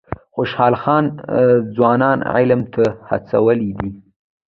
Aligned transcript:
خوشحال 0.35 0.73
خان 0.81 1.05
ځوانان 1.75 2.19
علم 2.33 2.61
ته 2.73 2.83
هڅولي 3.09 3.71
دي. 3.79 3.89